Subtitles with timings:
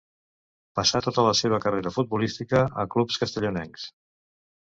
[0.77, 3.85] Passà tota la seva carrera futbolística a clubs castellonencs.